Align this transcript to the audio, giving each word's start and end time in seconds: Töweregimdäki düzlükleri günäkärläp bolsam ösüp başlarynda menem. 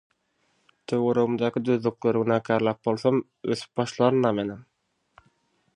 Töweregimdäki 0.91 1.61
düzlükleri 1.67 2.23
günäkärläp 2.23 2.81
bolsam 2.89 3.21
ösüp 3.55 3.77
başlarynda 3.83 4.33
menem. 4.41 4.67